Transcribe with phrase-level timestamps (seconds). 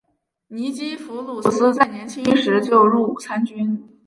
[0.47, 3.87] 尼基弗鲁斯在年轻时就入伍参军。